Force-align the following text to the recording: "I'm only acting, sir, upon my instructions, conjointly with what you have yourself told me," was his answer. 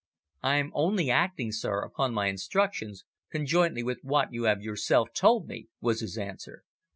"I'm 0.41 0.71
only 0.73 1.11
acting, 1.11 1.51
sir, 1.51 1.81
upon 1.83 2.11
my 2.15 2.25
instructions, 2.25 3.05
conjointly 3.31 3.83
with 3.83 3.99
what 4.01 4.33
you 4.33 4.45
have 4.45 4.59
yourself 4.63 5.13
told 5.13 5.45
me," 5.47 5.67
was 5.79 5.99
his 6.01 6.17
answer. 6.17 6.63